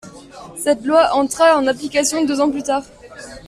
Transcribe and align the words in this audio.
Cette 0.57 0.83
loi 0.83 1.13
entra 1.13 1.55
en 1.59 1.67
application 1.67 2.25
deux 2.25 2.41
ans 2.41 2.49
plus 2.49 2.63
tard. 2.63 2.81